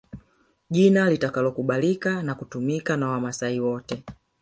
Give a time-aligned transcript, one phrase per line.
[0.69, 4.03] Jina litakalokubalika na kutumika na Wamaasai wote